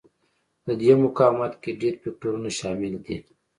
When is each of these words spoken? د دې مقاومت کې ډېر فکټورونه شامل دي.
د 0.65 0.67
دې 0.81 0.91
مقاومت 1.03 1.53
کې 1.61 1.71
ډېر 1.81 1.93
فکټورونه 2.01 2.49
شامل 2.59 2.93
دي. 3.05 3.17